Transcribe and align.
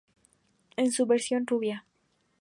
En 0.77 0.91
su 0.91 1.05
versión 1.05 1.45
rubia. 1.45 1.85